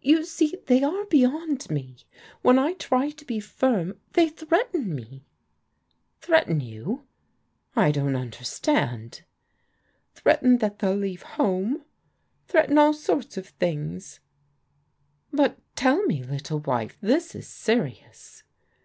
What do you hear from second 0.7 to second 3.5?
are beyond me. When I try to be